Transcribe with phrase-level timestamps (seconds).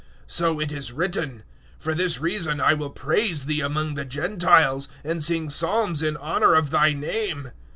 [0.25, 1.43] So it is written,
[1.77, 6.55] "For this reason I will praise Thee among the Gentiles, and sing psalms in honour
[6.55, 7.51] of Thy name."